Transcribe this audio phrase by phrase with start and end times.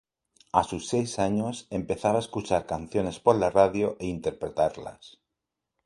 [0.51, 5.19] A sus seis años, empezaba a escuchar canciones por la radio e interpretarlas.